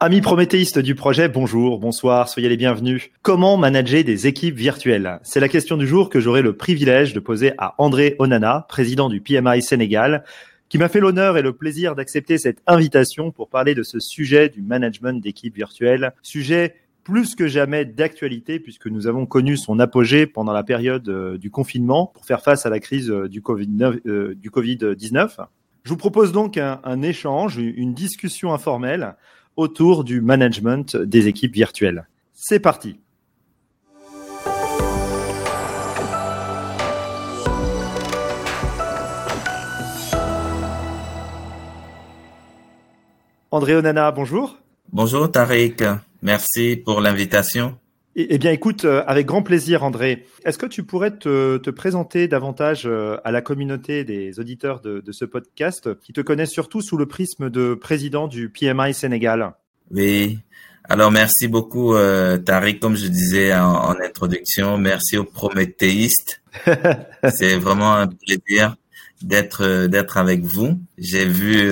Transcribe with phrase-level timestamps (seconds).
[0.00, 3.10] Amis prométhéistes du projet, bonjour, bonsoir, soyez les bienvenus.
[3.22, 5.18] Comment manager des équipes virtuelles?
[5.24, 9.08] C'est la question du jour que j'aurai le privilège de poser à André Onana, président
[9.08, 10.22] du PMI Sénégal,
[10.68, 14.48] qui m'a fait l'honneur et le plaisir d'accepter cette invitation pour parler de ce sujet
[14.48, 16.12] du management d'équipes virtuelles.
[16.22, 21.38] Sujet plus que jamais d'actualité puisque nous avons connu son apogée pendant la période euh,
[21.38, 23.98] du confinement pour faire face à la crise euh, du Covid-19.
[24.06, 25.44] Euh,
[25.82, 29.16] Je vous propose donc un, un échange, une discussion informelle
[29.58, 32.06] autour du management des équipes virtuelles.
[32.32, 33.00] C'est parti.
[43.50, 44.58] André Onana, bonjour.
[44.92, 45.82] Bonjour Tariq,
[46.22, 47.76] merci pour l'invitation.
[48.20, 50.26] Eh, bien, écoute, euh, avec grand plaisir, André.
[50.44, 55.24] Est-ce que tu pourrais te, présenter davantage euh, à la communauté des auditeurs de, ce
[55.24, 59.52] podcast qui te connaissent surtout sous le prisme de président du PMI Sénégal?
[59.92, 60.40] Oui.
[60.88, 62.80] Alors, merci beaucoup, euh, Tariq.
[62.80, 66.42] Comme je disais en, introduction, merci aux prométhéistes.
[67.32, 68.74] C'est vraiment un plaisir
[69.22, 70.80] d'être d'être avec vous.
[70.96, 71.70] J'ai vu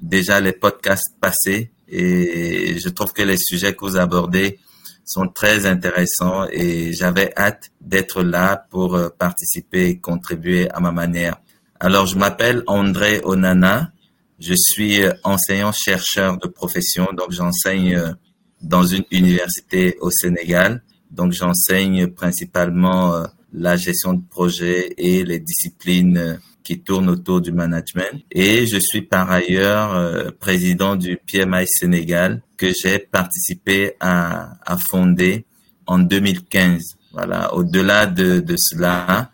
[0.00, 4.58] déjà les podcasts passer et je trouve que les sujets que vous abordez
[5.06, 10.90] sont très intéressants et j'avais hâte d'être là pour euh, participer et contribuer à ma
[10.90, 11.36] manière.
[11.78, 13.92] Alors, je m'appelle André Onana.
[14.40, 18.12] Je suis euh, enseignant-chercheur de profession, donc j'enseigne euh,
[18.60, 20.82] dans une université au Sénégal.
[21.12, 28.24] Donc, j'enseigne principalement la gestion de projet et les disciplines qui tournent autour du management.
[28.32, 35.44] Et je suis par ailleurs président du PMI Sénégal, que j'ai participé à, à, fonder
[35.86, 36.96] en 2015.
[37.12, 37.54] Voilà.
[37.54, 39.30] Au-delà de, de, cela,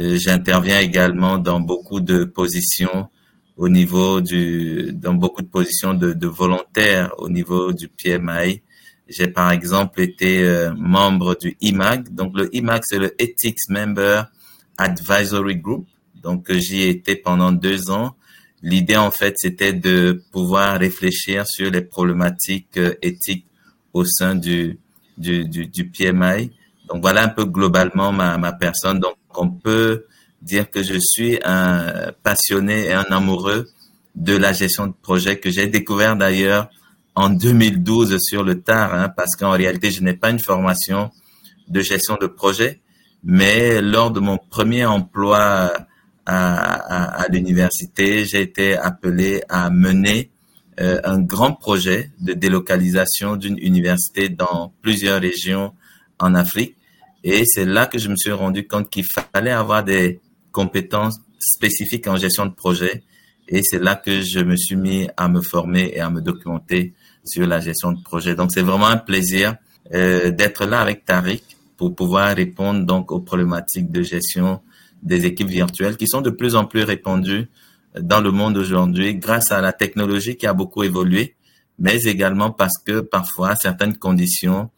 [0.00, 3.08] euh, j'interviens également dans beaucoup de positions
[3.56, 8.62] au niveau du, dans beaucoup de positions de, de volontaires au niveau du PMI.
[9.08, 12.14] J'ai par exemple été euh, membre du IMAG.
[12.14, 14.24] Donc le IMAG, c'est le Ethics Member
[14.78, 15.86] Advisory Group.
[16.22, 18.16] Donc j'y ai été pendant deux ans
[18.62, 23.46] L'idée, en fait, c'était de pouvoir réfléchir sur les problématiques euh, éthiques
[23.92, 24.78] au sein du,
[25.18, 26.50] du, du, du PMI.
[26.88, 28.98] Donc, voilà un peu globalement ma, ma personne.
[28.98, 30.06] Donc, on peut
[30.42, 33.68] dire que je suis un passionné et un amoureux
[34.14, 36.70] de la gestion de projet que j'ai découvert d'ailleurs
[37.14, 41.10] en 2012 sur le tard, hein, parce qu'en réalité, je n'ai pas une formation
[41.68, 42.80] de gestion de projet,
[43.24, 45.72] mais lors de mon premier emploi
[46.26, 50.30] à, à, l'université, j'ai été appelé à mener
[50.80, 55.72] euh, un grand projet de délocalisation d'une université dans plusieurs régions
[56.18, 56.76] en Afrique.
[57.24, 60.20] Et c'est là que je me suis rendu compte qu'il fallait avoir des
[60.52, 63.02] compétences spécifiques en gestion de projet.
[63.48, 66.92] Et c'est là que je me suis mis à me former et à me documenter
[67.24, 68.34] sur la gestion de projet.
[68.34, 69.56] Donc c'est vraiment un plaisir
[69.94, 71.42] euh, d'être là avec Tariq
[71.76, 74.60] pour pouvoir répondre donc aux problématiques de gestion
[75.02, 77.48] des équipes virtuelles qui sont de plus en plus répandues
[78.00, 81.36] dans le monde aujourd'hui grâce à la technologie qui a beaucoup évolué,
[81.78, 84.70] mais également parce que parfois certaines conditions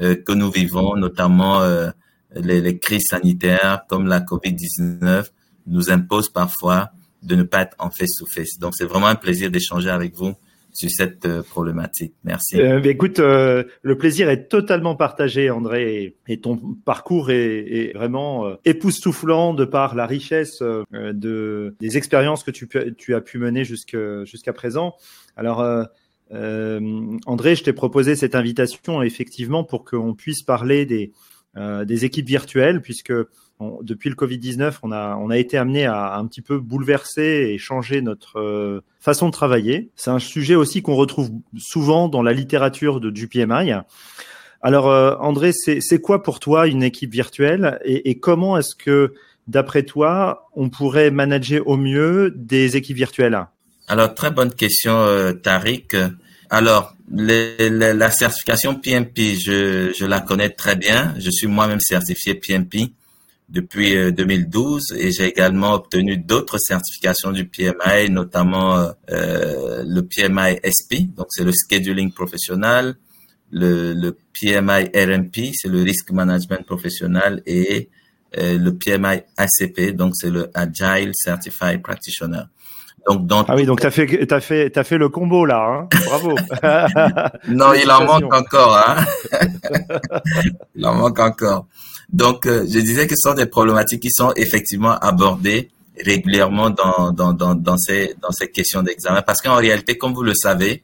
[0.00, 1.90] euh, que nous vivons, notamment euh,
[2.34, 5.30] les, crises sanitaires comme la COVID-19,
[5.66, 6.90] nous imposent parfois
[7.22, 8.58] de ne pas être en face-to-face.
[8.58, 10.34] Donc c'est vraiment un plaisir d'échanger avec vous
[10.76, 12.14] sur cette euh, problématique.
[12.22, 12.60] Merci.
[12.60, 19.54] Euh, écoute, euh, le plaisir est totalement partagé, André, et, ton parcours est, vraiment époustouflant
[19.54, 24.94] de par la richesse de des expériences que tu, as pu mener jusqu'à présent.
[25.36, 25.64] Alors,
[26.30, 33.14] André, je t'ai proposé cette invitation effectivement pour qu'on puisse parler des équipes virtuelles, puisque
[33.60, 37.58] depuis le Covid-19, on a, on a été amené à un petit peu bouleverser et
[37.58, 39.90] changer notre euh, façon de travailler.
[39.96, 43.72] C'est un sujet aussi qu'on retrouve souvent dans la littérature de, du PMI.
[44.60, 49.14] Alors, euh, André, c'est quoi pour toi une équipe virtuelle et, et comment est-ce que,
[49.48, 53.46] d'après toi, on pourrait manager au mieux des équipes virtuelles?
[53.88, 55.96] Alors, très bonne question, euh, Tariq.
[56.50, 61.14] Alors, les, la certification PMP, je, je la connais très bien.
[61.18, 62.92] Je suis moi-même certifié PMP
[63.48, 70.02] depuis 2012 euh, et j'ai également obtenu d'autres certifications du PMI, notamment euh, euh le
[70.02, 72.96] PMI SP, donc c'est le scheduling professionnel,
[73.50, 77.88] le, le PMI RMP, c'est le risk management professionnel et
[78.36, 82.42] euh, le PMI ACP, donc c'est le Agile Certified Practitioner.
[83.08, 85.88] Donc, dans ah oui, donc t'as fait, t'as fait, t'as fait le combo là, hein
[86.06, 86.34] bravo.
[87.48, 88.96] non, il en manque encore, hein.
[90.74, 91.66] il en manque encore.
[92.12, 97.10] Donc, euh, je disais que ce sont des problématiques qui sont effectivement abordées régulièrement dans,
[97.12, 99.22] dans, dans, dans, ces, dans ces questions d'examen.
[99.22, 100.82] Parce qu'en réalité, comme vous le savez,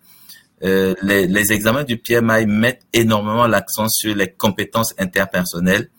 [0.65, 5.91] euh, les, les, examens du PMI mettent énormément l'accent sur les compétences interpersonnelles.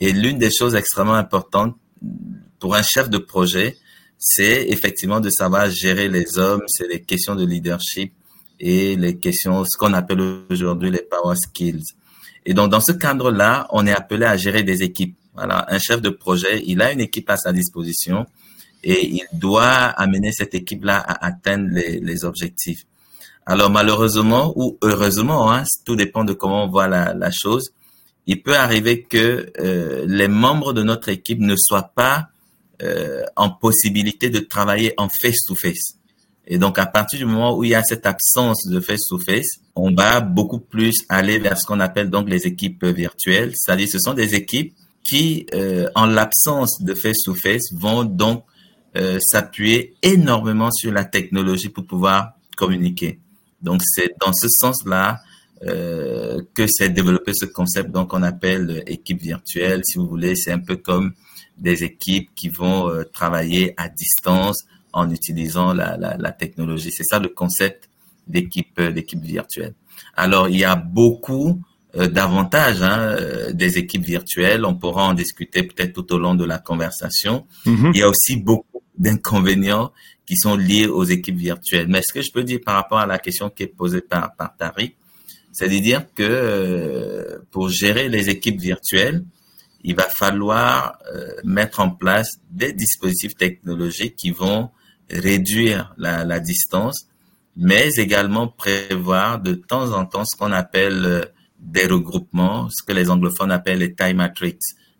[0.00, 1.76] Et l'une des choses extrêmement importantes
[2.58, 3.76] pour un chef de projet,
[4.18, 8.12] c'est effectivement de savoir gérer les hommes, c'est les questions de leadership
[8.58, 10.20] et les questions, ce qu'on appelle
[10.50, 11.84] aujourd'hui les power skills.
[12.46, 15.16] Et donc, dans ce cadre-là, on est appelé à gérer des équipes.
[15.34, 18.24] Voilà, un chef de projet, il a une équipe à sa disposition
[18.82, 22.84] et il doit amener cette équipe-là à atteindre les, les, objectifs.
[23.44, 27.72] Alors malheureusement ou heureusement, hein, tout dépend de comment on voit la, la chose,
[28.26, 32.28] il peut arriver que euh, les membres de notre équipe ne soient pas
[32.82, 35.96] euh, en possibilité de travailler en face-to-face.
[36.46, 39.92] Et donc, à partir du moment où il y a cette absence de face-to-face, on
[39.92, 43.52] va beaucoup plus aller vers ce qu'on appelle donc les équipes virtuelles.
[43.54, 44.72] C'est-à-dire, ce sont des équipes
[45.02, 48.44] qui, euh, en l'absence de face-to-face, vont donc
[48.96, 53.18] euh, s'appuyer énormément sur la technologie pour pouvoir communiquer.
[53.60, 55.18] Donc, c'est dans ce sens-là
[55.64, 59.80] euh, que s'est développé ce concept donc on appelle équipe virtuelle.
[59.84, 61.12] Si vous voulez, c'est un peu comme
[61.58, 64.66] des équipes qui vont travailler à distance
[65.00, 66.92] en utilisant la, la, la technologie.
[66.96, 67.80] C'est ça le concept
[68.26, 69.74] d'équipe euh, d'équipe virtuelle.
[70.14, 71.48] Alors il y a beaucoup
[71.96, 73.00] euh, d'avantages hein,
[73.62, 74.64] des équipes virtuelles.
[74.64, 77.46] On pourra en discuter peut-être tout au long de la conversation.
[77.66, 77.90] Mm-hmm.
[77.94, 79.92] Il y a aussi beaucoup d'inconvénients
[80.26, 81.88] qui sont liés aux équipes virtuelles.
[81.88, 84.34] Mais ce que je peux dire par rapport à la question qui est posée par,
[84.34, 84.96] par Tariq,
[85.52, 89.24] c'est à dire que pour gérer les équipes virtuelles,
[89.88, 94.70] il va falloir euh, mettre en place des dispositifs technologiques qui vont
[95.10, 97.08] réduire la, la, distance,
[97.56, 101.22] mais également prévoir de temps en temps ce qu'on appelle euh,
[101.58, 104.58] des regroupements, ce que les anglophones appellent les time matrix.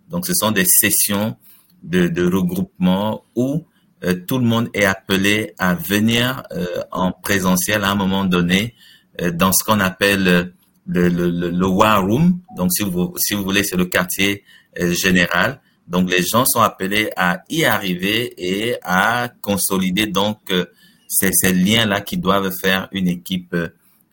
[0.08, 1.36] Donc, ce sont des sessions
[1.82, 3.66] de, de regroupement où
[4.04, 6.42] euh, tout le monde est appelé à venir
[6.92, 8.74] en présentiel à un moment donné
[9.32, 10.52] dans ce qu'on appelle
[10.86, 12.40] le, le, le, war room.
[12.56, 14.44] Donc, si vous, si vous voulez, c'est le quartier
[14.80, 15.60] euh, général.
[15.88, 20.66] Donc, les gens sont appelés à y arriver et à consolider donc euh,
[21.08, 23.68] ces, ces liens-là qui doivent faire une équipe euh,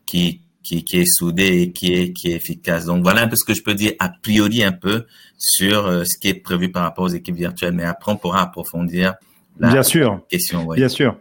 [0.06, 2.86] qui, qui, qui, est soudée et qui est, qui est efficace.
[2.86, 5.06] Donc, voilà un peu ce que je peux dire a priori un peu
[5.38, 7.74] sur ce qui est prévu par rapport aux équipes virtuelles.
[7.74, 9.16] Mais après, on pourra approfondir
[9.60, 10.22] la bien sûr.
[10.30, 10.68] question.
[10.68, 11.18] Bien sûr.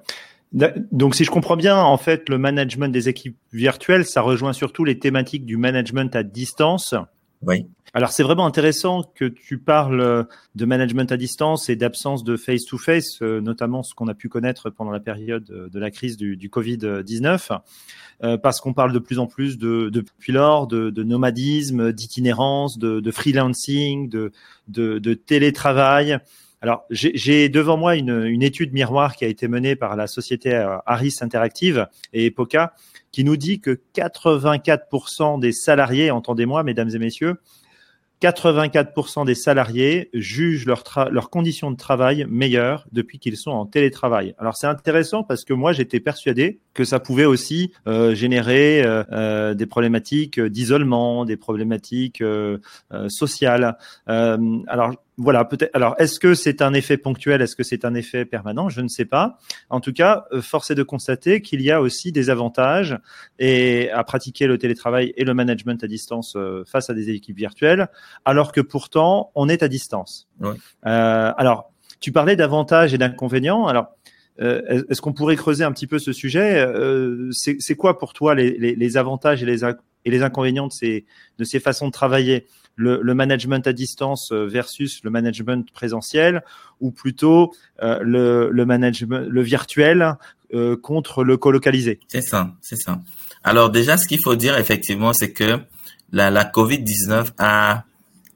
[0.52, 4.84] Donc, si je comprends bien, en fait, le management des équipes virtuelles, ça rejoint surtout
[4.84, 6.94] les thématiques du management à distance.
[7.40, 7.66] Oui.
[7.94, 10.24] Alors c'est vraiment intéressant que tu parles euh,
[10.54, 14.70] de management à distance et d'absence de face-to-face, euh, notamment ce qu'on a pu connaître
[14.70, 17.60] pendant la période euh, de la crise du, du Covid-19,
[18.40, 23.00] parce qu'on parle de plus en plus de, depuis lors de, de nomadisme, d'itinérance, de,
[23.00, 24.30] de, freelancing, de,
[24.68, 26.18] de télétravail.
[26.60, 30.52] Alors, j'ai devant moi une, une, étude miroir qui a été menée par la société
[30.86, 32.74] Harris Interactive et Epoca,
[33.10, 37.38] qui nous dit que 84% des salariés, entendez-moi, mesdames et messieurs,
[38.22, 44.34] 84% des salariés jugent leurs leur conditions de travail meilleures depuis qu'ils sont en télétravail.
[44.38, 49.02] Alors c'est intéressant parce que moi j'étais persuadé que ça pouvait aussi euh, générer euh,
[49.10, 52.22] euh des problématiques d'isolement, des problématiques
[53.08, 53.76] sociales.
[54.06, 55.70] alors voilà, peut-être.
[55.74, 58.70] Alors, est-ce que c'est un effet ponctuel Est-ce que c'est un effet permanent?
[58.70, 59.38] Je ne sais pas.
[59.68, 62.98] En tout cas, euh, force est de constater qu'il y a aussi des avantages
[63.38, 67.36] et à pratiquer le télétravail et le management à distance euh, face à des équipes
[67.36, 67.88] virtuelles,
[68.24, 70.28] alors que pourtant on est à distance.
[70.40, 70.54] Ouais.
[70.86, 71.70] Euh, alors,
[72.00, 73.66] tu parlais d'avantages et d'inconvénients.
[73.66, 73.88] Alors,
[74.40, 76.58] euh, est-ce qu'on pourrait creuser un petit peu ce sujet?
[76.58, 80.72] Euh, C'est quoi pour toi les, les, les avantages et les, et les inconvénients de
[80.72, 81.04] ces,
[81.38, 82.46] de ces façons de travailler?
[82.76, 86.42] Le, le, management à distance euh, versus le management présentiel
[86.80, 87.52] ou plutôt
[87.82, 90.16] euh, le, le, management le virtuel
[90.54, 93.00] euh, contre le colocalisé C'est ça, c'est ça.
[93.44, 95.60] Alors déjà, ce qu'il faut dire effectivement, c'est que
[96.12, 97.84] la, la COVID-19 a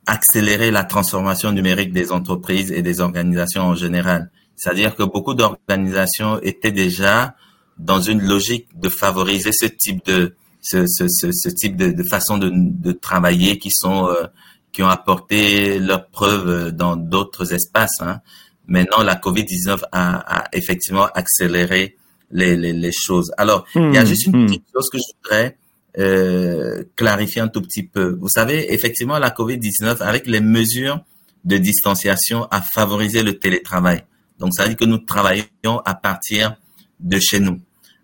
[0.06, 4.30] accéléré la transformation numérique des entreprises et des organisations en général.
[4.54, 7.34] C'est-à-dire que beaucoup d'organisations étaient déjà
[7.78, 10.34] dans une logique de favoriser ce type de
[10.66, 14.26] ce, ce, ce, type de, de façon de, de, travailler qui sont euh,
[14.72, 18.00] qui ont apporté leurs preuves dans d'autres espaces.
[18.00, 18.20] Hein.
[18.66, 21.96] Maintenant, la COVID-19 a, a, effectivement accéléré
[22.32, 23.32] les, les, les choses.
[23.38, 24.46] Alors, il y a hmm, juste une hmm.
[24.46, 25.56] petite chose que je voudrais
[25.98, 28.18] euh, clarifier un tout petit peu.
[28.20, 30.98] Vous savez, effectivement, la COVID-19, avec les mesures
[31.44, 34.04] de distanciation, a favorisé le télétravail.
[34.40, 36.56] Donc, ça veut dire que nous travaillons à partir
[36.98, 37.60] de chez nous.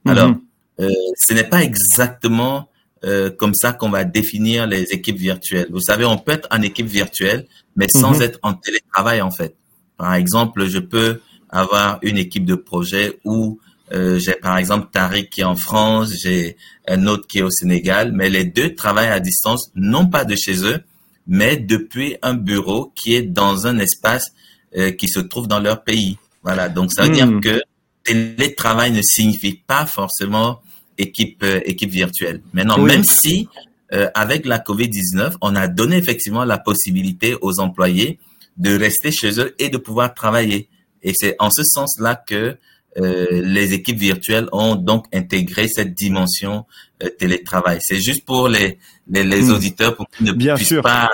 [0.07, 0.37] Alors, mm -hmm.
[0.37, 2.69] Euh, ce n'est pas exactement
[3.05, 5.69] euh, comme ça qu'on va définir les équipes virtuelles.
[5.71, 8.23] Vous savez, on peut être en équipe virtuelle, mais sans -hmm.
[8.23, 9.55] être en télétravail en fait.
[9.97, 13.59] Par exemple, je peux avoir une équipe de projet où
[13.93, 16.57] Euh, j'ai par exemple Tariq qui est en France, j'ai
[16.89, 20.35] un autre qui est au Sénégal, mais les deux travaillent à distance, non pas de
[20.35, 20.79] chez eux,
[21.27, 24.33] mais depuis un bureau qui est dans un espace
[24.77, 26.17] euh, qui se trouve dans leur pays.
[26.43, 27.41] Voilà, donc ça veut dire hmm.
[27.41, 27.63] que
[28.05, 30.61] télétravail ne signifie pas forcément
[30.99, 32.43] équipe euh, équipe virtuelle.
[32.53, 33.49] Maintenant, même si
[33.93, 38.19] euh, avec la COVID-19, on a donné effectivement la possibilité aux employés
[38.57, 40.69] de rester chez eux et de pouvoir travailler.
[41.03, 42.57] Et c'est en ce sens-là que
[42.99, 46.67] euh, les équipes virtuelles ont donc intégré cette dimension
[47.03, 47.79] euh, télétravail.
[47.81, 48.79] C'est juste pour les,
[49.09, 49.53] les, les hmm.
[49.53, 51.11] auditeurs pour qu'ils ne puissent pas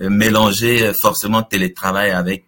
[0.00, 2.44] euh, mélanger forcément télétravail avec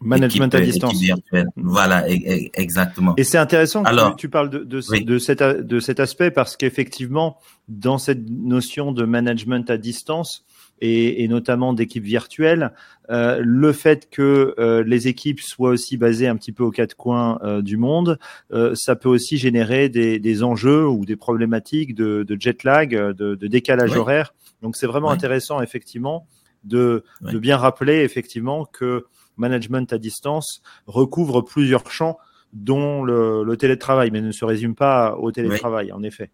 [0.00, 1.00] management à distance.
[1.00, 1.48] Virtuelle.
[1.56, 3.14] Voilà, e, e, exactement.
[3.16, 6.56] Et c'est intéressant que Alors, tu, parles de, de, de, cet, de cet aspect parce
[6.56, 7.38] qu'effectivement,
[7.68, 10.46] dans cette notion de management à distance,
[10.80, 12.72] et, et notamment d'équipes virtuelles.
[13.10, 16.94] Euh, le fait que euh, les équipes soient aussi basées un petit peu aux quatre
[16.96, 18.18] coins euh, du monde,
[18.52, 22.94] euh, ça peut aussi générer des, des, enjeux ou des problématiques de, de jet lag,
[22.94, 24.34] de, de décalage horaire.
[24.62, 26.26] Donc c'est vraiment intéressant effectivement
[26.64, 32.18] de, de bien rappeler effectivement que management à distance recouvre plusieurs champs
[32.52, 36.30] dont le, télétravail, mais ne se résume pas au télétravail, en effet.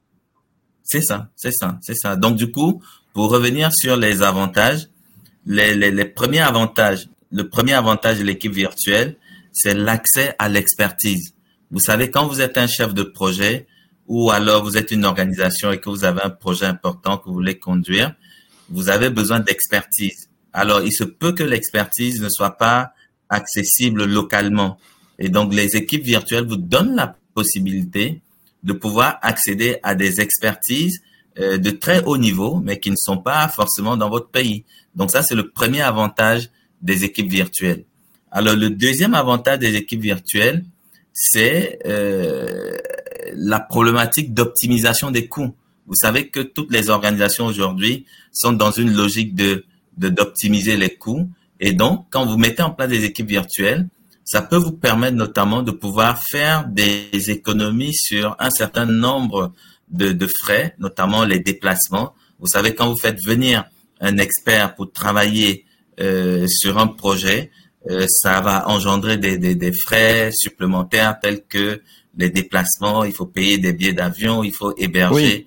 [0.85, 2.17] C'est ça, c'est ça, c'est ça.
[2.17, 2.83] Donc du coup,
[3.13, 4.89] pour revenir sur les avantages,
[5.47, 9.17] les premiers avantages, le premier avantage de l'équipe virtuelle,
[9.53, 11.35] c'est l'accès à l'expertise.
[11.71, 13.67] Vous savez, quand vous êtes un chef de projet
[14.07, 17.35] ou alors vous êtes une organisation et que vous avez un projet important que vous
[17.35, 18.15] voulez conduire,
[18.69, 20.29] vous avez besoin d'expertise.
[20.53, 22.93] Alors, il se peut que l'expertise ne soit pas
[23.29, 24.79] accessible localement.
[25.19, 28.21] Et donc, les équipes virtuelles vous donnent la possibilité
[28.63, 31.03] de pouvoir accéder à des expertises
[31.39, 34.65] euh, de très haut niveau, mais qui ne sont pas forcément dans votre pays.
[34.95, 36.51] Donc ça, c'est le premier avantage
[36.83, 37.85] des équipes virtuelles.
[38.31, 40.65] Alors le deuxième avantage des équipes virtuelles,
[41.13, 42.77] c'est euh,
[43.35, 45.55] la problématique d'optimisation des coûts.
[45.87, 49.65] Vous savez que toutes les organisations aujourd'hui sont dans une logique de
[49.97, 51.29] d'optimiser les coûts.
[51.61, 53.89] Et donc, quand vous mettez en place des équipes virtuelles,
[54.25, 59.53] ça peut vous permettre notamment de pouvoir faire des économies sur un certain nombre
[59.91, 62.15] de, de frais, notamment les déplacements.
[62.39, 63.65] Vous savez, quand vous faites venir
[64.01, 65.65] un expert pour travailler
[66.01, 67.51] euh, sur un projet,
[67.91, 71.83] euh, ça va engendrer des, des, des, frais supplémentaires tels que
[72.17, 75.47] les déplacements, il faut payer des billets d'avion, il faut héberger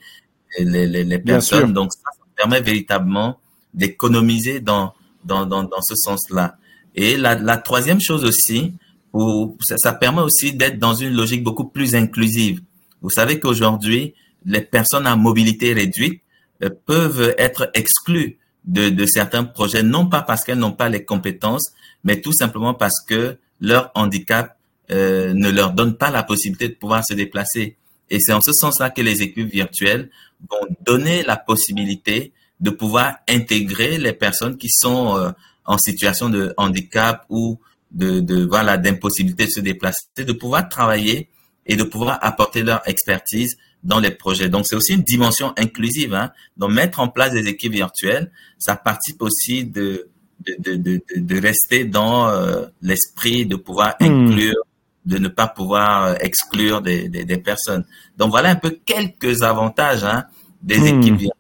[0.59, 1.73] les, les, les, personnes.
[1.73, 3.39] Donc ça, ça, permet véritablement
[3.75, 6.57] d'économiser dans, dans, dans, dans ce sens-là.
[6.95, 8.73] Et la, la troisième chose aussi,
[9.13, 12.61] où ça, ça permet aussi d'être dans une logique beaucoup plus inclusive.
[13.01, 14.13] Vous savez qu'aujourd'hui,
[14.45, 16.21] les personnes à mobilité réduite
[16.63, 21.05] euh, peuvent être exclues de, de, certains projets, non pas parce qu'elles n'ont pas les
[21.05, 24.57] compétences, mais tout simplement parce que leur handicap
[24.91, 27.77] euh, ne leur donne pas la possibilité de pouvoir se déplacer.
[28.09, 30.09] Et c'est en ce sens-là que les équipes virtuelles
[30.49, 35.31] vont donner la possibilité de pouvoir intégrer les personnes qui sont euh,
[35.65, 37.59] en situation de handicap ou
[37.91, 41.29] de, de voilà d'impossibilité de se déplacer, de pouvoir travailler
[41.65, 44.49] et de pouvoir apporter leur expertise dans les projets.
[44.49, 46.13] Donc, c'est aussi une dimension inclusive.
[46.13, 46.31] Hein.
[46.57, 50.09] Donc, mettre en place des équipes virtuelles, ça participe aussi de,
[50.45, 54.05] de, de, de, de rester dans euh, l'esprit de pouvoir hmm.
[54.05, 54.63] inclure,
[55.05, 57.85] de ne pas pouvoir euh, exclure des, des, des, personnes.
[58.17, 60.25] Donc, voilà un peu quelques avantages hein,
[60.61, 60.85] des hmm.
[60.87, 61.31] équipes virtuelles.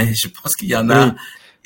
[0.00, 1.14] Mais je pense qu'il y en a,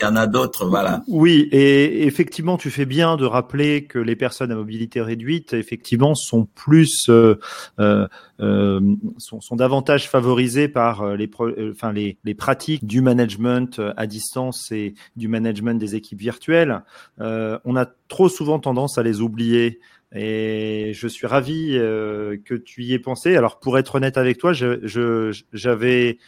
[0.01, 1.05] il y en a d'autres, voilà.
[1.07, 6.17] Oui, et effectivement, tu fais bien de rappeler que les personnes à mobilité réduite, effectivement,
[6.17, 7.37] sont plus, euh,
[7.79, 8.09] euh,
[8.41, 8.81] euh
[9.19, 11.31] sont, sont, davantage favorisées par les,
[11.71, 16.83] enfin les, les, pratiques du management à distance et du management des équipes virtuelles.
[17.21, 19.81] Euh, on a trop souvent tendance à les oublier.
[20.17, 23.35] Et je suis ravi que tu y aies pensé.
[23.35, 26.19] Alors, pour être honnête avec toi, je, je, j'avais,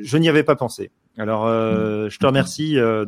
[0.00, 0.90] je n'y avais pas pensé.
[1.18, 3.04] Alors, euh, je te remercie euh,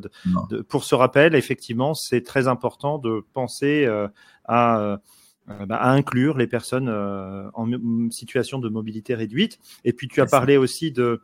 [0.51, 1.35] de, pour ce rappel.
[1.35, 4.09] Effectivement, c'est très important de penser euh,
[4.45, 4.99] à,
[5.47, 9.59] bah, à, inclure les personnes en situation de mobilité réduite.
[9.85, 11.23] Et puis, tu as parlé aussi de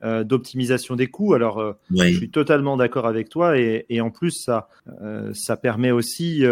[0.00, 1.34] d'optimisation des coûts.
[1.34, 3.58] Alors, je suis totalement d'accord avec toi.
[3.58, 4.68] Et, et, en plus, ça,
[5.32, 6.44] ça permet aussi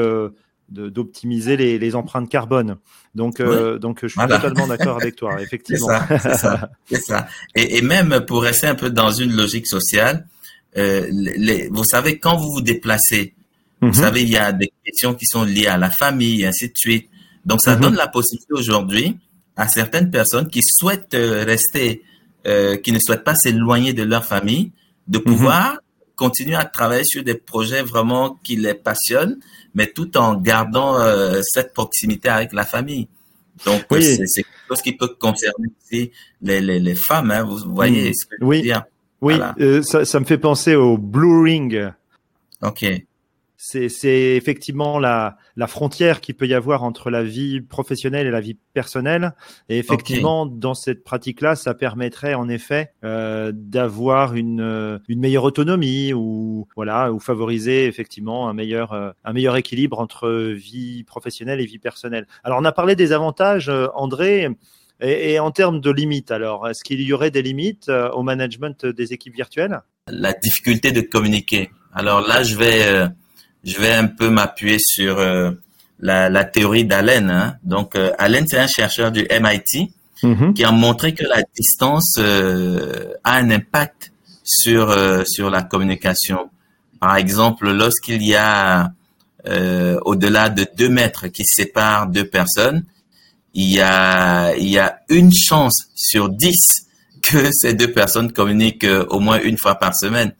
[0.68, 2.76] d'optimiser les, les, empreintes carbone.
[3.14, 5.88] Donc, euh, donc je suis totalement d'accord avec toi, effectivement.
[6.08, 10.26] C'est ça, c'est ça, Et, et, même pour rester un peu dans une logique sociale,
[10.76, 13.34] euh, les, vous savez, quand vous vous déplacez,
[13.80, 13.94] vous mhm.
[13.94, 16.76] savez, il y a des questions qui sont liées à la famille, et ainsi de
[16.76, 17.08] suite.
[17.44, 17.82] Donc, ça mhm.
[17.82, 19.18] donne la possibilité aujourd'hui
[19.56, 22.02] à certaines personnes qui souhaitent euh, rester,
[22.46, 24.72] euh, qui ne souhaitent pas s'éloigner de leur famille,
[25.08, 25.24] de mhm.
[25.24, 25.78] pouvoir
[26.14, 29.38] continuer à travailler sur des projets vraiment qui les passionnent
[29.76, 33.08] mais tout en gardant euh, cette proximité avec la famille.
[33.64, 36.10] Donc, c'est quelque chose qui peut concerner aussi
[36.42, 38.56] les, les, les femmes, hein, vous voyez ce que je oui.
[38.56, 38.82] veux dire?
[39.20, 41.92] Oui, euh, ça, ça, me fait penser au Blue Ring.
[42.62, 42.84] Ok
[43.66, 48.40] c'est effectivement la, la frontière qu'il peut y avoir entre la vie professionnelle et la
[48.40, 49.34] vie personnelle.
[49.68, 55.44] Et effectivement, dans cette pratique-là, ça permettrait en effet euh, d'avoir une, euh, une meilleure
[55.44, 61.60] autonomie ou voilà ou favoriser effectivement un meilleur euh, un meilleur équilibre entre vie professionnelle
[61.60, 62.26] et vie personnelle.
[62.44, 64.48] Alors on a parlé des avantages, euh, André.
[64.98, 68.86] Et, et, en termes de limites, alors, est-ce qu'il y aurait des limites au management
[68.86, 69.82] des équipes virtuelles?
[70.10, 71.68] La difficulté de communiquer.
[71.92, 73.06] Alors là, je vais
[73.64, 75.50] je vais un peu m'appuyer sur euh,
[76.00, 77.30] la, la, théorie d'Allen.
[77.30, 77.56] Hein.
[77.62, 79.90] Donc, euh, Allen, c'est un chercheur du MIT
[80.22, 80.52] mm-hmm.
[80.54, 84.12] qui a montré que la distance euh, a un impact
[84.44, 84.96] sur
[85.26, 86.50] sur la communication.
[87.00, 88.92] Par exemple, lorsqu'il y a
[90.04, 92.84] au-delà de deux mètres qui séparent deux personnes,
[93.54, 96.86] il y a il y a une chance sur dix
[97.22, 100.32] que ces deux personnes communiquent au moins une fois par semaine.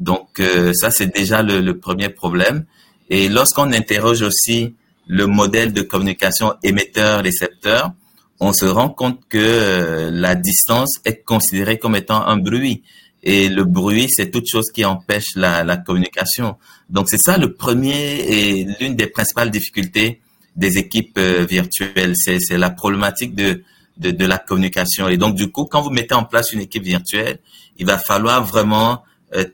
[0.00, 2.64] Donc euh, ça, c'est déjà le, le, premier problème.
[3.10, 4.74] Et lorsqu'on interroge aussi
[5.06, 7.92] le modèle de communication émetteur-récepteur,
[8.40, 12.82] on se rend compte que euh, la distance est considérée comme étant un bruit.
[13.24, 16.56] Et le bruit, c'est toute chose qui empêche la, la communication.
[16.88, 20.20] Donc c'est ça le premier et l'une des principales difficultés
[20.54, 22.14] des équipes euh, virtuelles.
[22.16, 23.64] C'est la problématique de,
[23.96, 25.08] de, de la communication.
[25.08, 27.40] Et donc du coup, quand vous mettez en place une équipe virtuelle,
[27.76, 29.02] il va falloir vraiment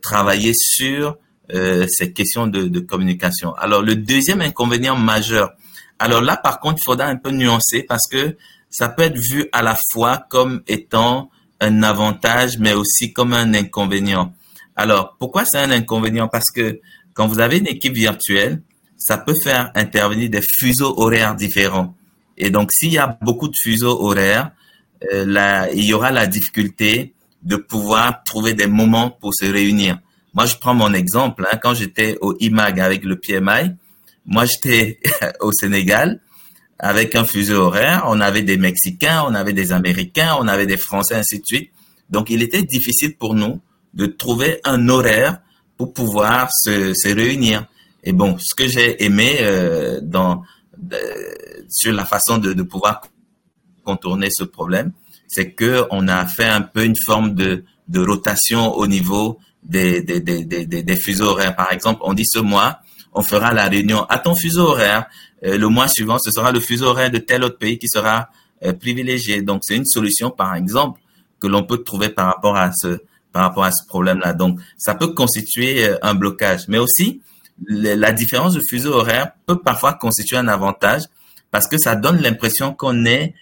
[0.02, 1.16] travailler sur
[1.52, 3.54] euh, ces questions de, de, communication.
[3.56, 5.52] Alors, le deuxième inconvénient majeur,
[5.98, 8.36] alors là, par contre, il faudra un peu nuancer parce que
[8.70, 13.52] ça peut être vu à la fois comme étant un avantage, mais aussi comme un
[13.54, 14.32] inconvénient.
[14.74, 16.28] Alors, pourquoi c'est un inconvénient?
[16.28, 16.80] Parce que
[17.12, 18.62] quand vous avez une équipe virtuelle,
[18.96, 21.94] ça peut faire intervenir des fuseaux horaires différents.
[22.36, 24.50] Et donc, s'il y a beaucoup de fuseaux horaires,
[25.12, 27.13] euh, là, il y aura la difficulté
[27.44, 29.98] de pouvoir trouver des moments pour se réunir.
[30.32, 31.46] Moi, je prends mon exemple.
[31.50, 33.74] Hein, quand j'étais au IMAG avec le PMI,
[34.26, 34.98] moi, j'étais
[35.40, 36.20] au Sénégal
[36.78, 38.04] avec un fuseau horaire.
[38.06, 41.70] On avait des Mexicains, on avait des Américains, on avait des Français, ainsi de suite.
[42.10, 43.60] Donc, il était difficile pour nous
[43.92, 45.40] de trouver un horaire
[45.76, 47.66] pour pouvoir se, se réunir.
[48.02, 50.42] Et bon, ce que j'ai aimé euh, dans
[51.68, 53.00] sur la façon de pouvoir
[53.84, 54.92] contourner ce problème,
[55.26, 60.02] c'est que on a fait un peu une forme de, de rotation au niveau des,
[60.02, 61.56] des, des, des, des fuseaux horaires.
[61.56, 62.80] Par exemple, on dit ce mois,
[63.12, 65.06] on fera la réunion à ton fuseau horaire.
[65.44, 68.28] Euh, le mois suivant, ce sera le fuseau horaire de tel autre pays qui sera
[68.64, 69.42] euh, privilégié.
[69.42, 71.00] Donc, c'est une solution, par exemple,
[71.40, 72.98] que l'on peut trouver par rapport à ce,
[73.32, 74.32] par rapport à ce problème-là.
[74.32, 76.68] Donc, ça peut constituer euh, un blocage.
[76.68, 77.20] Mais aussi,
[77.68, 81.02] la différence de fuseau horaire peut parfois constituer un avantage
[81.52, 83.34] parce que ça donne l'impression qu'on est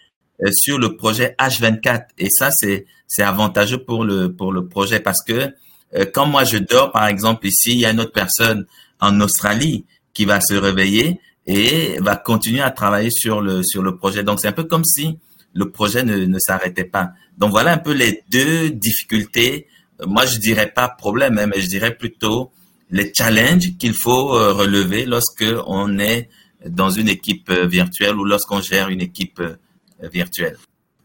[0.51, 2.07] sur le projet H24.
[2.19, 5.53] Et ça, c'est c'est avantageux pour le pour le projet parce que
[5.95, 8.65] euh, quand moi je dors, par exemple ici, il y a une autre personne
[9.01, 13.97] en Australie qui va se réveiller et va continuer à travailler sur le sur le
[13.97, 14.23] projet.
[14.23, 15.19] Donc c'est un peu comme si
[15.53, 17.11] le projet ne, ne s'arrêtait pas.
[17.37, 19.67] Donc voilà un peu les deux difficultés.
[20.01, 22.51] Euh, moi je dirais pas problème, hein, mais je dirais plutôt
[22.91, 26.29] les challenges qu'il faut relever lorsque on est
[26.67, 29.59] dans une équipe virtuelle ou lorsqu'on gère une équipe virtuelle.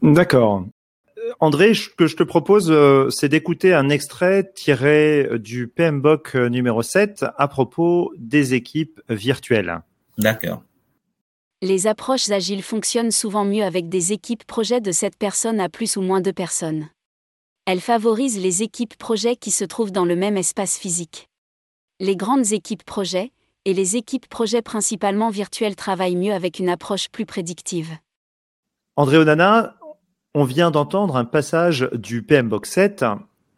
[0.02, 0.66] D'accord.
[1.18, 6.36] Euh, André, ce que je te propose, euh, c'est d'écouter un extrait tiré du PMBOK
[6.36, 9.82] euh, numéro 7 à propos des équipes virtuelles.
[10.18, 10.64] D'accord.
[11.62, 15.98] Les approches agiles fonctionnent souvent mieux avec des équipes projets de 7 personnes à plus
[15.98, 16.90] ou moins de personnes.
[17.66, 21.30] Elles favorisent les équipes projets qui se trouvent dans le même espace physique.
[22.00, 23.32] Les grandes équipes projets
[23.66, 27.98] et les équipes projets principalement virtuelles travaillent mieux avec une approche plus prédictive.
[29.00, 29.76] André Onana,
[30.34, 33.06] on vient d'entendre un passage du PMBOK 7,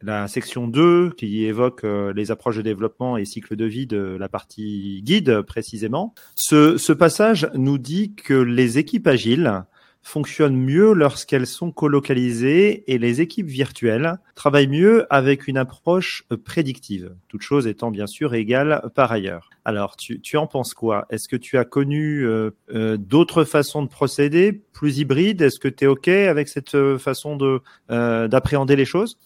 [0.01, 4.17] la section 2 qui évoque euh, les approches de développement et cycle de vie de
[4.19, 6.13] la partie guide précisément.
[6.35, 9.63] Ce, ce passage nous dit que les équipes agiles
[10.01, 17.13] fonctionnent mieux lorsqu'elles sont colocalisées et les équipes virtuelles travaillent mieux avec une approche prédictive,
[17.27, 19.49] toute chose étant bien sûr égale par ailleurs.
[19.65, 21.05] Alors, tu, tu en penses quoi?
[21.09, 25.41] Est-ce que tu as connu euh, euh, d'autres façons de procéder, plus hybrides?
[25.41, 29.19] Est-ce que tu es OK avec cette euh, façon de euh, d'appréhender les choses?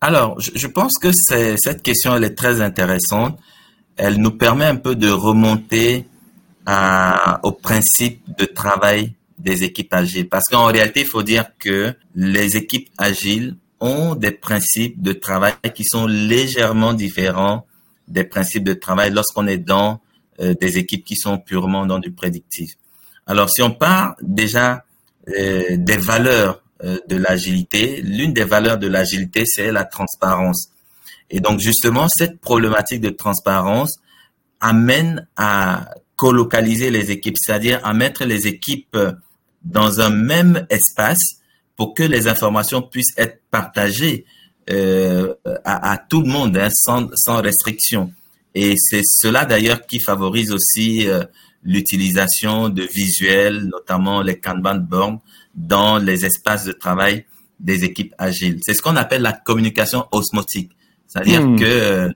[0.00, 3.38] Alors, je, je pense que cette question, elle est très intéressante.
[3.96, 6.06] Elle nous permet un peu de remonter
[6.64, 10.28] à, au principe de travail des équipes agiles.
[10.28, 15.54] Parce qu'en réalité, il faut dire que les équipes agiles ont des principes de travail
[15.74, 17.66] qui sont légèrement différents
[18.08, 20.00] des principes de travail lorsqu'on est dans
[20.40, 22.70] euh, des équipes qui sont purement dans du prédictif.
[23.26, 24.82] Alors, si on part déjà
[25.26, 28.02] des valeurs de l'agilité.
[28.02, 30.68] L'une des valeurs de l'agilité, c'est la transparence.
[31.30, 33.96] Et donc justement, cette problématique de transparence
[34.60, 38.96] amène à colocaliser les équipes, c'est-à-dire à mettre les équipes
[39.66, 41.40] dans un même espace
[41.76, 44.24] pour que les informations puissent être partagées
[44.70, 48.12] euh, à, tout le monde hein, sans, sans restriction.
[48.54, 51.24] Et c'est cela d'ailleurs qui favorise aussi euh,
[51.62, 55.20] l'utilisation de visuels, notamment les Kanban boards,
[55.54, 57.26] dans les espaces de travail
[57.60, 58.60] des équipes agiles.
[58.62, 60.72] C'est ce qu'on appelle la communication osmotique.
[61.06, 61.58] C'est-à-dire hmm.
[61.58, 62.10] que euh,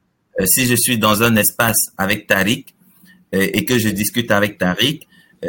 [0.47, 2.75] si je suis dans un espace avec Tariq
[3.33, 5.07] et que je discute avec Tariq,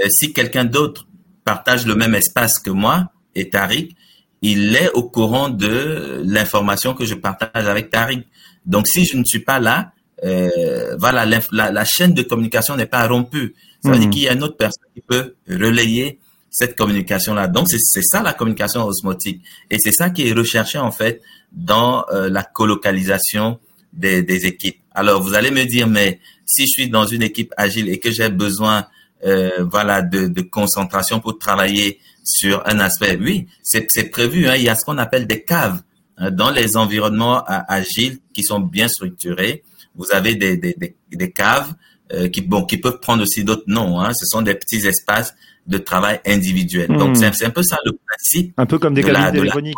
[0.09, 1.07] si quelqu'un d'autre
[1.43, 3.95] partage le même espace que moi et Tariq,
[4.41, 8.25] il est au courant de l'information que je partage avec Tariq.
[8.65, 9.91] Donc, si je ne suis pas là,
[10.23, 13.55] euh, voilà, la, la, chaîne de communication n'est pas rompue.
[13.83, 14.11] Ça veut dire hmm.
[14.11, 17.47] qu'il y a une autre personne qui peut relayer cette communication-là.
[17.47, 19.41] Donc, c'est ça la communication osmotique.
[19.69, 23.59] Et c'est ça qui est recherché, en fait, dans euh, la colocalisation
[23.93, 24.79] des, des, équipes.
[24.93, 28.11] Alors, vous allez me dire, mais si je suis dans une équipe agile et que
[28.11, 28.85] j'ai besoin
[29.25, 33.17] euh, voilà, de, de, concentration pour travailler sur un aspect.
[33.21, 34.47] Oui, c'est prévu.
[34.47, 35.81] Hein, il y a ce qu'on appelle des caves
[36.17, 39.63] hein, dans les environnements agiles qui sont bien structurés.
[39.95, 40.75] Vous avez des, des,
[41.11, 41.73] des, caves
[42.13, 43.99] euh, qui, bon, qui peuvent prendre aussi d'autres noms.
[43.99, 44.13] Hein.
[44.13, 45.35] Ce sont des petits espaces
[45.67, 46.87] de travail individuels.
[46.87, 47.33] Donc, hmm.
[47.33, 48.53] c'est un peu ça le principe.
[48.57, 49.75] Un peu comme des cabines téléphoniques.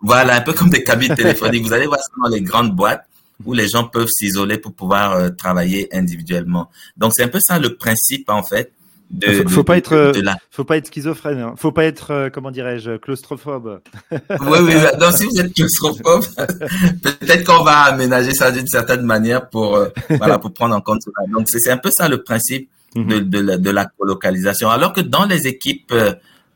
[0.00, 1.64] Voilà, un peu comme des cabines téléphoniques.
[1.64, 3.06] Vous allez voir ça dans les grandes boîtes
[3.44, 6.70] où les gens peuvent s'isoler pour pouvoir euh, travailler individuellement.
[6.96, 8.72] Donc c'est un peu ça le principe en fait.
[9.10, 10.12] De, faut, pas être,
[10.50, 11.54] faut pas être schizophrène, hein.
[11.56, 13.80] faut pas être, euh, comment dirais-je, claustrophobe.
[14.10, 14.74] oui, oui.
[14.98, 16.24] Donc si vous êtes claustrophobe,
[17.02, 21.02] peut-être qu'on va aménager ça d'une certaine manière pour, euh, voilà, pour prendre en compte
[21.02, 21.30] cela.
[21.32, 23.06] Donc c'est un peu ça le principe mhm.
[23.06, 24.70] de, de, la, de la colocalisation.
[24.70, 25.94] Alors que dans les équipes,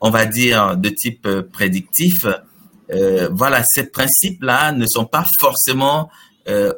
[0.01, 2.27] on va dire de type prédictif,
[2.93, 6.05] euh, voilà, ces principes-là ne sont pas forcément euh,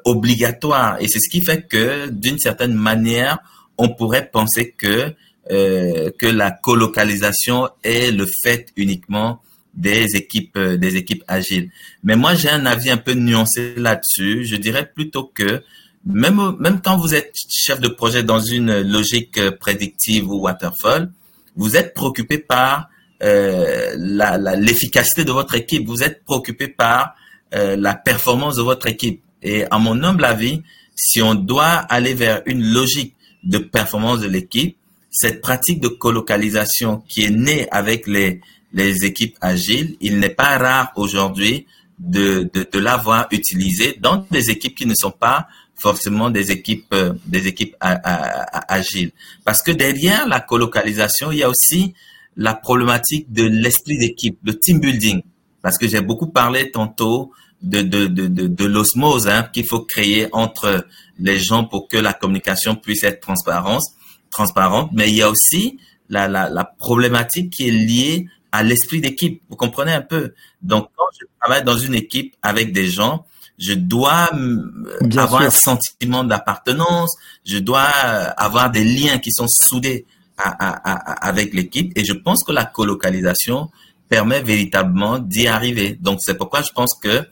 [0.05, 0.97] obligatoire.
[1.01, 3.39] Et c'est ce qui fait que, d'une certaine manière,
[3.79, 5.15] on pourrait penser que
[5.51, 9.43] euh, que la colocalisation est le fait uniquement
[9.75, 11.71] des équipes euh, des équipes agiles.
[12.05, 14.45] Mais moi, j'ai un avis un peu nuancé là-dessus.
[14.45, 15.63] Je dirais plutôt que
[16.05, 21.11] même même quand vous êtes chef de projet dans une logique prédictive ou waterfall,
[21.57, 22.89] vous êtes préoccupé par
[23.23, 25.85] euh, l'efficacité de votre équipe.
[25.89, 27.17] Vous êtes préoccupé par
[27.53, 29.25] la performance de votre équipe.
[29.43, 30.63] Et à mon humble avis,
[30.95, 34.77] si on doit aller vers une logique de performance de l'équipe,
[35.11, 38.41] cette pratique de colocalisation qui est née avec les,
[38.73, 41.67] les équipes agiles, il n'est pas rare aujourd'hui
[41.99, 45.49] de, de, de l'avoir utilisée dans des équipes qui ne sont pas
[45.81, 49.13] forcément des équipes euh, des équipes agiles.
[49.45, 51.95] Parce que derrière la colocalisation il y a aussi
[52.37, 55.23] la problématique de l'esprit d'équipe le team building.
[55.63, 59.81] Parce que j'ai beaucoup parlé tantôt de, de, de, de, de l'osmose hein, qu'il faut
[59.81, 60.87] créer entre
[61.19, 63.83] les gens pour que la communication puisse être transparente,
[64.31, 64.91] transparente.
[64.93, 69.43] Mais il y a aussi la, la, la problématique qui est liée à l'esprit d'équipe.
[69.49, 70.35] Vous comprenez un peu?
[70.63, 73.27] Donc, quand je travaille dans une équipe avec des gens,
[73.59, 74.31] je dois
[75.17, 80.07] avoir un sentiment d'appartenance, je dois avoir des liens qui sont soudés
[80.39, 81.93] à, à, à, avec l'équipe.
[81.97, 83.71] Et je pense que la colocalisation
[84.09, 85.97] permet véritablement d'y arriver.
[86.01, 87.23] Donc, c'est pourquoi je pense que euh,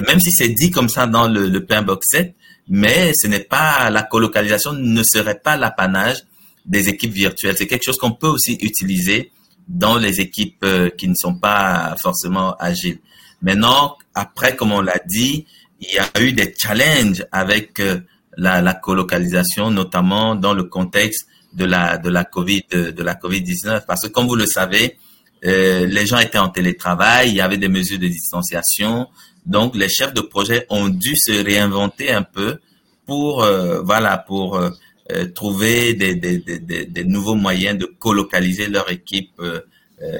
[0.00, 2.34] même si c'est dit comme ça dans le, le plan box 7,
[2.68, 6.24] mais ce n'est pas la colocalisation ne serait pas l'apanage
[6.64, 7.56] des équipes virtuelles.
[7.56, 9.30] C'est quelque chose qu'on peut aussi utiliser
[9.68, 12.98] dans les équipes euh, qui ne sont pas forcément agiles.
[13.42, 15.46] Maintenant, après, comme on l'a dit,
[15.80, 18.00] il y a eu des challenges avec euh,
[18.36, 23.42] la, la, colocalisation, notamment dans le contexte de la de la Covid de, la Covid
[23.42, 24.96] 19, parce que comme vous le savez,
[25.42, 29.08] les gens étaient en télétravail, il y avait des mesures de distanciation,
[29.46, 32.58] donc, les chefs de projet ont dû se réinventer un peu
[33.06, 34.70] pour, euh, voilà, pour euh,
[35.12, 39.40] euh, trouver des, des, des, des, nouveaux moyens de colocaliser leur équipe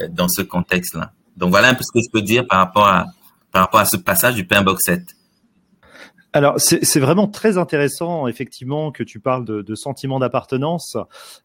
[0.09, 1.11] dans ce contexte-là.
[1.37, 3.05] Donc, voilà un peu ce que je peux dire par rapport à,
[3.51, 5.01] par rapport à ce passage du Pinbox 7.
[6.35, 10.97] Alors, c'est vraiment très intéressant, effectivement, que tu parles de, de sentiment d'appartenance.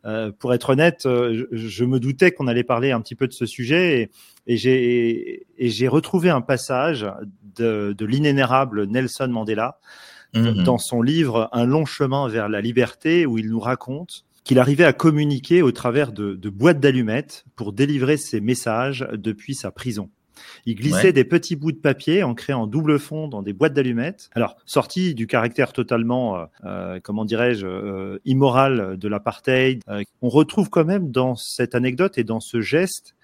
[0.05, 3.33] Euh, pour être honnête, je, je me doutais qu'on allait parler un petit peu de
[3.33, 4.11] ce sujet
[4.49, 7.07] et, et j'ai retrouvé un passage
[7.55, 9.79] de, de l'inénérable Nelson Mandela
[10.35, 10.65] mhm.
[10.65, 14.85] dans son livre Un long chemin vers la liberté, où il nous raconte qu'il arrivait
[14.85, 20.11] à communiquer au travers de, de boîtes d'allumettes pour délivrer ses messages depuis sa prison.
[20.67, 24.31] Il glissait des petits bouts de papier ancrés en double fond dans des boîtes d'allumettes.
[24.35, 30.29] Alors, sorti du caractère totalement, euh, euh comment dirais-je, euh, immoral de l'apartheid, euh, on
[30.29, 33.15] retrouve quand même dans cette anecdote et dans ce geste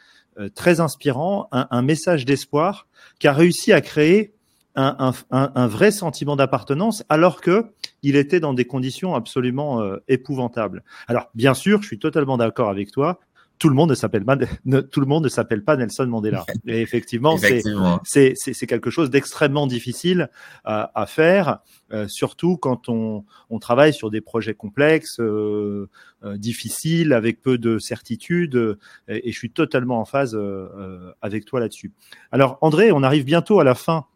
[0.55, 4.35] très inspirant, un, un message d'espoir qui a réussi à créer
[4.75, 7.65] un, un, un vrai sentiment d'appartenance alors que
[8.03, 10.85] il était dans des conditions absolument épouvantables.
[11.09, 13.19] Alors bien sûr, je suis totalement d'accord avec toi
[13.59, 16.45] tout le monde ne s'appelle pas tout le monde ne s'appelle pas Nelson Mandela.
[16.67, 20.29] Et effectivement, c'est quelque chose d'extrêmement difficile
[20.65, 21.59] à, à faire,
[21.93, 25.89] euh, surtout quand on, on travaille sur des projets complexes, euh,
[26.25, 28.79] euh difficiles, avec peu de certitudes.
[29.09, 31.93] Et, et, je suis totalement en phase euh, avec toi là-dessus.
[32.33, 34.07] Alors André, on arrive bientôt à la fin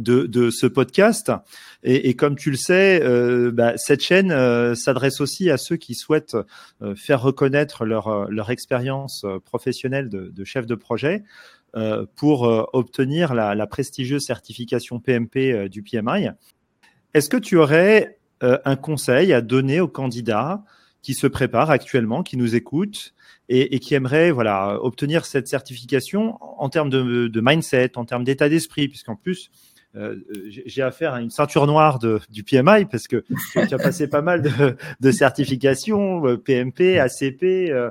[0.00, 1.30] de, de ce podcast.
[1.82, 5.76] Et, et, comme tu le sais, euh, bah, cette chaîne euh, s'adresse aussi à ceux
[5.76, 6.36] qui souhaitent
[6.82, 11.22] euh, faire reconnaître leur, euh, leur expérience professionnelle de, de, chef de projet
[12.16, 16.30] pour obtenir la, la, prestigieuse certification PMP du PMI.
[17.14, 20.64] Est-ce que tu aurais un conseil à donner aux candidats
[21.02, 23.14] qui se préparent actuellement, qui nous écoutent
[23.48, 28.24] et, et qui aimeraient voilà obtenir cette certification en termes de, de mindset, en termes
[28.24, 33.24] d'état d'esprit, puisqu'en plus euh, j'ai affaire à une ceinture noire du PMI parce que
[33.52, 34.42] tu as passé pas mal
[35.00, 37.90] de, certifications, PMP, ACP, euh,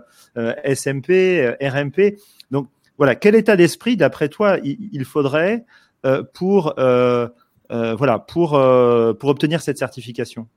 [0.64, 2.18] SMP, euh, RMP.
[2.52, 5.66] Donc voilà, quel état d'esprit, d'après toi, il, faudrait
[6.34, 10.48] pour voilà pour pour obtenir cette certification?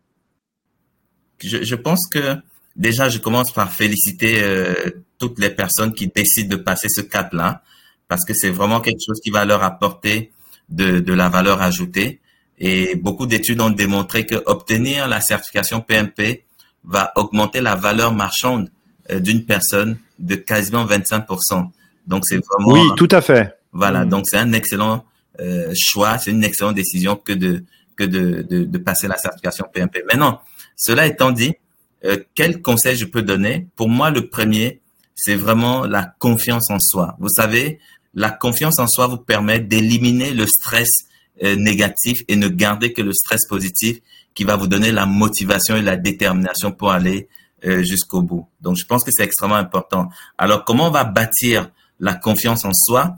[1.42, 2.36] Je, pense que
[2.76, 4.42] déjà, je commence par féliciter
[5.18, 7.62] toutes les personnes qui décident de passer ce cap-là
[8.06, 10.32] parce que c'est vraiment quelque chose qui va leur apporter
[10.72, 12.20] de, de la valeur ajoutée.
[12.58, 16.44] Et beaucoup d'études ont démontré que obtenir la certification PMP
[16.84, 18.70] va augmenter la valeur marchande
[19.10, 21.68] euh, d'une personne de quasiment 25%.
[22.06, 23.56] Donc c'est vraiment oui, tout à fait.
[23.72, 24.08] Voilà, mm.
[24.08, 25.04] donc c'est un excellent
[25.40, 29.66] euh, choix, c'est une excellente décision que de que de, de, de, passer la certification
[29.72, 30.02] PMP.
[30.10, 30.40] Maintenant,
[30.76, 31.54] cela étant dit,
[32.06, 33.66] euh, quel conseil je peux donner?
[33.76, 34.80] Pour moi, le premier,
[35.14, 37.16] c'est vraiment la confiance en soi.
[37.18, 37.80] Vous savez,
[38.14, 40.88] la confiance en soi vous permet d'éliminer le stress
[41.42, 43.98] euh, négatif et ne garder que le stress positif
[44.34, 47.28] qui va vous donner la motivation et la détermination pour aller
[47.64, 48.46] euh, jusqu'au bout.
[48.60, 50.08] Donc, je pense que c'est extrêmement important.
[50.36, 51.70] Alors, comment on va bâtir
[52.00, 53.16] la confiance en soi?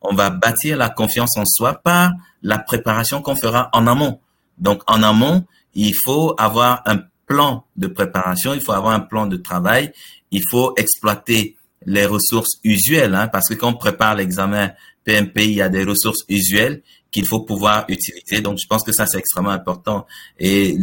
[0.00, 4.20] On va bâtir la confiance en soi par la préparation qu'on fera en amont.
[4.58, 9.26] Donc, en amont, il faut avoir un plan de préparation, il faut avoir un plan
[9.26, 9.92] de travail,
[10.30, 11.55] il faut exploiter
[11.86, 14.72] les ressources usuelles, hein, parce que quand on prépare l'examen
[15.04, 18.42] PMP, il y a des ressources usuelles qu'il faut pouvoir utiliser.
[18.42, 20.06] Donc, je pense que ça, c'est extrêmement important.
[20.38, 20.76] Et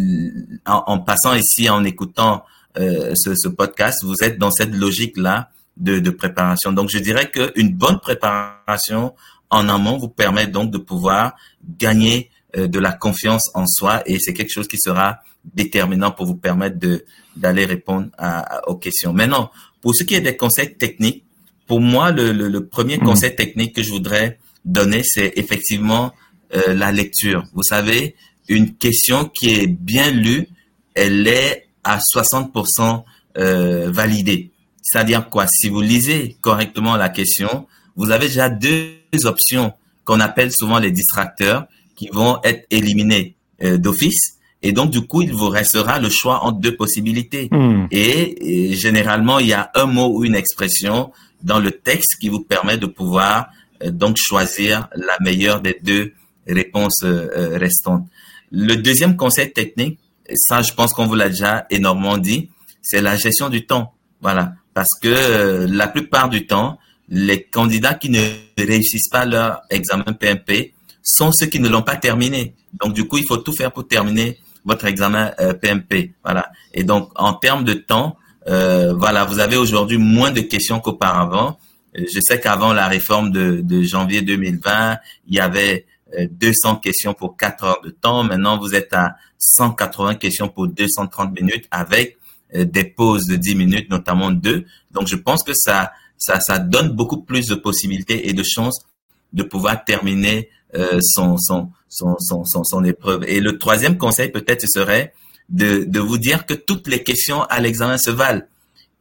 [0.66, 2.44] en, passant ici, en écoutant
[2.78, 6.72] euh, ce, ce, podcast, vous êtes dans cette logique-là de, de, préparation.
[6.72, 9.14] Donc, je dirais qu'une bonne préparation
[9.50, 11.36] en amont vous permet donc de pouvoir
[11.78, 16.26] gagner euh, de la confiance en soi et c'est quelque chose qui sera déterminant pour
[16.26, 19.12] vous permettre de d'aller répondre à, aux questions.
[19.12, 19.52] Maintenant,
[19.84, 21.24] pour ce qui est des conseils techniques,
[21.68, 23.04] pour moi, le, le, le premier hmm.
[23.04, 26.14] conseil technique que je voudrais donner, c'est effectivement
[26.56, 27.44] euh, la lecture.
[27.54, 28.16] Vous savez,
[28.48, 30.48] une question qui est bien lue,
[30.96, 33.04] elle est à 60%
[33.38, 34.52] euh, validée.
[34.82, 35.48] C'est-à-dire quoi?
[35.48, 39.74] Si vous lisez correctement la question, vous avez déjà deux options
[40.06, 45.22] qu'on appelle souvent les distracteurs qui vont être éliminés euh, d'office et donc, du coup,
[45.22, 47.50] il vous restera le choix entre deux possibilités.
[47.52, 47.88] Hmm.
[47.92, 51.12] Et, généralement, il y a un mot ou une expression
[51.44, 53.48] dans le texte qui vous permet de pouvoir
[53.84, 56.14] euh, donc choisir la meilleure des deux
[56.48, 58.08] réponses euh, euh, restantes.
[58.52, 60.00] Le deuxième conseil technique,
[60.34, 62.50] ça, je pense qu'on vous l'a déjà énormément dit,
[62.82, 63.94] c'est la gestion du temps.
[64.22, 64.54] Voilà.
[64.74, 68.24] Parce que la plupart du temps, les candidats qui ne
[68.58, 70.74] réussissent pas leur examen PMP
[71.04, 72.56] sont ceux qui ne l'ont pas terminé.
[72.82, 75.94] Donc, du coup, il faut tout faire pour terminer votre examen PMP.
[75.94, 76.52] Euh, voilà.
[76.74, 81.58] Et donc, en termes de temps, euh, voilà, vous avez aujourd'hui moins de questions qu'auparavant.
[81.98, 84.98] Euh, je sais qu'avant la réforme de, de, janvier 2020,
[85.28, 85.86] il y avait
[86.32, 88.24] 200 questions pour 4 heures de temps.
[88.24, 92.18] Maintenant, vous êtes à 180 questions pour 230 minutes avec
[92.54, 94.66] des pauses de 10 minutes, notamment deux.
[94.92, 98.86] Donc, je pense que ça, ça, ça donne beaucoup plus de possibilités et de chances
[99.34, 103.24] de pouvoir terminer euh, son, son, son, épreuve.
[103.28, 105.14] Et le troisième conseil, peut-être, serait
[105.50, 108.44] de, vous dire que toutes les questions à l'examen se valent.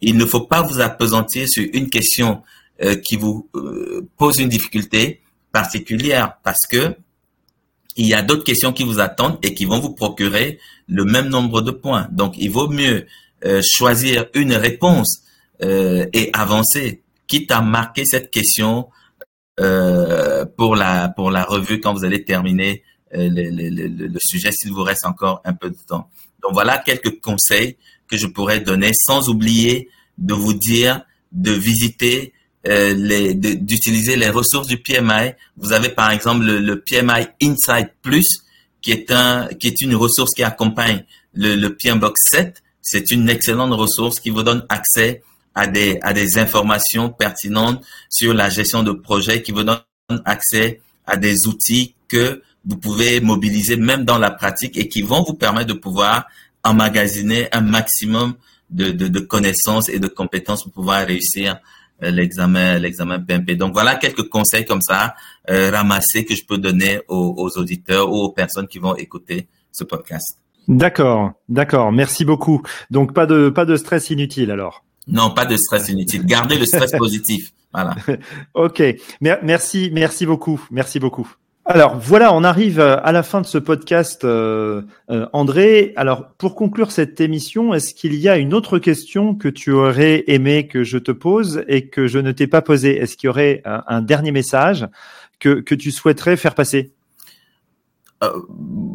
[0.00, 2.42] Il ne faut pas vous appesantir sur une question
[2.83, 5.20] euh, qui vous euh, pose une difficulté
[5.52, 6.96] particulière parce que
[7.96, 11.28] il y a d'autres questions qui vous attendent et qui vont vous procurer le même
[11.28, 12.09] nombre de points.
[12.11, 13.07] Donc, il vaut mieux
[13.61, 15.24] choisir une réponse
[15.61, 19.01] et avancer, quitte à marquer cette question euh,
[19.56, 22.82] pour la pour la revue quand vous allez terminer
[23.14, 26.08] euh, le, le, le, sujet s'il vous reste encore un peu de temps.
[26.42, 27.76] Donc voilà quelques conseils
[28.08, 32.32] que je pourrais donner sans oublier de vous dire de visiter
[32.66, 35.32] euh, d'utiliser les ressources du PMI.
[35.58, 38.44] Vous avez par exemple le, PMI Insight Plus,
[38.80, 42.62] qui est un qui est une ressource qui accompagne le, le PMBOK 7.
[42.80, 45.22] C'est une excellente ressource qui vous donne accès
[45.54, 49.80] à des à des informations pertinentes sur la gestion de projets, qui vous donne
[50.24, 55.22] accès à des outils que vous pouvez mobiliser même dans la pratique et qui vont
[55.22, 56.26] vous permettre de pouvoir
[56.64, 58.34] emmagasiner un maximum
[58.70, 61.58] de, de, de connaissances et de compétences pour pouvoir réussir
[62.02, 63.56] euh, l'examen l'examen PMP.
[63.56, 65.14] Donc voilà quelques conseils comme ça
[65.50, 69.48] euh, ramassés que je peux donner aux, aux, auditeurs ou aux personnes qui vont écouter
[69.72, 70.38] ce podcast.
[70.68, 71.92] D'accord, d'accord.
[71.92, 72.62] Merci beaucoup.
[72.90, 74.84] Donc pas de pas de stress inutile alors.
[75.08, 76.24] Non, pas de stress inutile.
[76.24, 77.52] Gardez le stress positif.
[77.72, 77.94] Voilà.
[78.54, 78.82] ok.
[79.20, 80.64] Merci, merci beaucoup.
[80.70, 81.28] Merci beaucoup.
[81.64, 85.92] Alors voilà, on arrive à la fin de ce podcast, euh, euh, André.
[85.94, 90.24] Alors pour conclure cette émission, est-ce qu'il y a une autre question que tu aurais
[90.26, 92.98] aimé que je te pose et que je ne t'ai pas posée?
[92.98, 94.88] Est-ce qu'il y aurait un, dernier message
[95.38, 96.92] que tu souhaiterais faire passer?
[98.22, 98.30] Euh,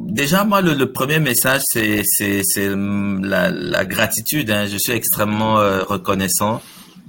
[0.08, 2.04] Déjà, moi, le, premier message, c'est
[2.76, 4.50] la, la, gratitude.
[4.50, 4.66] Hein.
[4.66, 5.56] Je suis extrêmement
[5.88, 6.62] reconnaissant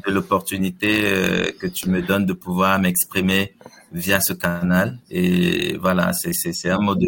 [0.07, 1.02] de l'opportunité
[1.59, 3.54] que tu me donnes de pouvoir m'exprimer
[3.92, 4.98] via ce canal.
[5.11, 7.04] Et voilà, c'est un mode.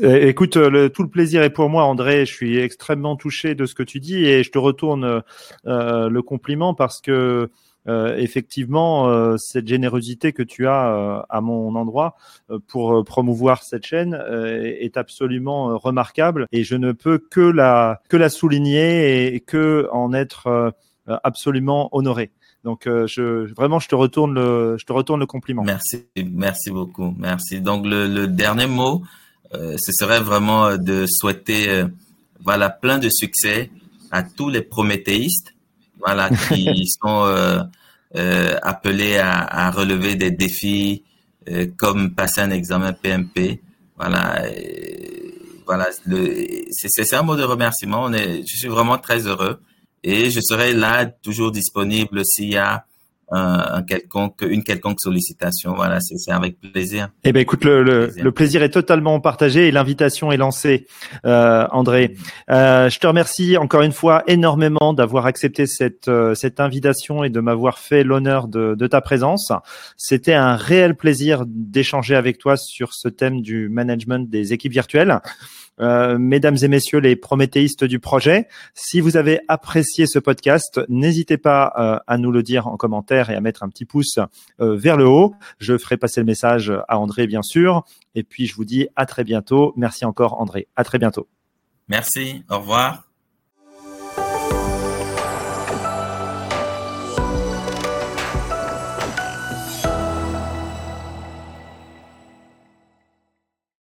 [0.00, 2.24] Eh, écoute, tout le plaisir est pour moi, André.
[2.26, 5.22] Je suis extrêmement touché de ce que tu dis et je te retourne
[5.66, 7.50] euh, le compliment parce que
[7.88, 12.16] euh, effectivement, euh, cette générosité que tu as euh, à mon endroit
[12.50, 18.16] euh, pour promouvoir cette chaîne est absolument remarquable et je ne peux que la que
[18.16, 20.72] la souligner et que en être
[21.06, 22.30] absolument honoré.
[22.64, 25.64] Donc, je, vraiment, je te retourne le, je te retourne le compliment.
[25.64, 27.60] Merci, merci beaucoup, merci.
[27.60, 29.02] Donc, le, dernier mot,
[29.52, 31.84] ce serait vraiment de souhaiter,
[32.40, 33.70] voilà, plein de succès
[34.10, 35.54] à tous les prométhéistes,
[36.04, 37.66] voilà, qui sont
[38.14, 41.04] appelés à, à, relever des défis
[41.76, 43.60] comme passer un examen PMP,
[43.96, 44.42] voilà.
[45.66, 45.88] voilà,
[46.70, 48.04] c'est un mot de remerciement.
[48.04, 49.60] On est, je suis vraiment très heureux
[50.02, 52.84] et je serai là toujours disponible s'il y a
[53.32, 55.74] un, quelconque, une quelconque sollicitation.
[55.74, 57.08] Voilà, c'est avec plaisir.
[57.24, 60.86] Eh ben, écoute, le, le, le, plaisir est totalement partagé et l'invitation est lancée,
[61.24, 62.14] euh, André.
[62.50, 67.30] Euh, je te remercie encore une fois énormément d'avoir accepté cette euh, cette invitation et
[67.30, 69.52] de m'avoir fait l'honneur de, de ta présence.
[69.96, 75.20] C'était un réel plaisir d'échanger avec toi sur ce thème du management des équipes virtuelles.
[75.80, 78.46] Euh, mesdames et messieurs les prométhéistes du projet.
[78.74, 83.30] Si vous avez apprécié ce podcast, n'hésitez pas euh, à nous le dire en commentaire
[83.30, 84.18] et à mettre un petit pouce
[84.60, 85.34] euh, vers le haut.
[85.58, 87.84] Je ferai passer le message à André, bien sûr.
[88.14, 89.72] Et puis, je vous dis à très bientôt.
[89.76, 90.68] Merci encore, André.
[90.76, 91.28] À très bientôt.
[91.88, 92.44] Merci.
[92.48, 93.11] Au revoir.